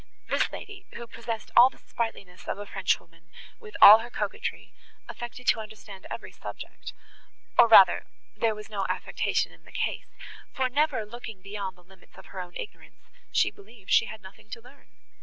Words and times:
This 0.29 0.51
lady, 0.51 0.87
who 0.95 1.05
possessed 1.05 1.51
all 1.55 1.69
the 1.69 1.77
sprightliness 1.77 2.47
of 2.47 2.57
a 2.57 2.65
Frenchwoman, 2.65 3.29
with 3.59 3.75
all 3.83 3.99
her 3.99 4.09
coquetry, 4.09 4.73
affected 5.07 5.45
to 5.45 5.59
understand 5.59 6.07
every 6.09 6.31
subject, 6.31 6.93
or 7.55 7.67
rather 7.67 8.07
there 8.35 8.55
was 8.55 8.67
no 8.67 8.83
affectation 8.89 9.51
in 9.51 9.63
the 9.63 9.71
case; 9.71 10.07
for, 10.55 10.69
never 10.69 11.05
looking 11.05 11.43
beyond 11.43 11.77
the 11.77 11.83
limits 11.83 12.17
of 12.17 12.33
her 12.33 12.39
own 12.39 12.55
ignorance, 12.55 13.03
she 13.31 13.51
believed 13.51 13.91
she 13.91 14.05
had 14.07 14.23
nothing 14.23 14.49
to 14.49 14.59
learn. 14.59 14.87